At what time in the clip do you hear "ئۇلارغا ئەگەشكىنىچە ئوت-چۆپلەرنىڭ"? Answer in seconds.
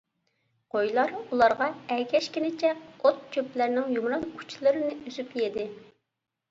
1.19-3.95